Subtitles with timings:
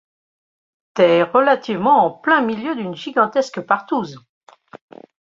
[0.95, 4.17] t'es relativement en plein milieu d'une gigantesque partouze.